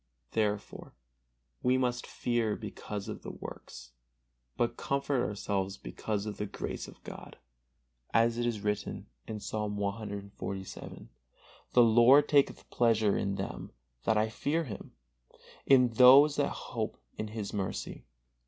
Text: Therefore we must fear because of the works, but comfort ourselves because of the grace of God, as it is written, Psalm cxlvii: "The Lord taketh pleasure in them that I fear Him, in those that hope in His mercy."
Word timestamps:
Therefore 0.31 0.95
we 1.61 1.77
must 1.77 2.07
fear 2.07 2.55
because 2.55 3.07
of 3.07 3.21
the 3.21 3.29
works, 3.29 3.91
but 4.57 4.75
comfort 4.75 5.23
ourselves 5.23 5.77
because 5.77 6.25
of 6.25 6.37
the 6.37 6.47
grace 6.47 6.87
of 6.87 7.03
God, 7.03 7.37
as 8.11 8.39
it 8.39 8.47
is 8.47 8.61
written, 8.61 9.05
Psalm 9.37 9.77
cxlvii: 9.77 11.07
"The 11.73 11.83
Lord 11.83 12.27
taketh 12.27 12.67
pleasure 12.71 13.15
in 13.15 13.35
them 13.35 13.73
that 14.03 14.17
I 14.17 14.27
fear 14.29 14.63
Him, 14.63 14.93
in 15.67 15.89
those 15.89 16.37
that 16.37 16.49
hope 16.49 16.97
in 17.19 17.27
His 17.27 17.53
mercy." 17.53 18.03